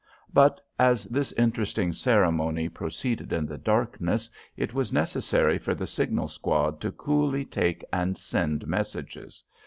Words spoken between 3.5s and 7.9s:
darkness, it was necessary for the signal squad to coolly take